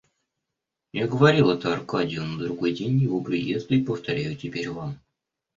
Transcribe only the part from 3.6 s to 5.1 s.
и повторяю теперь вам.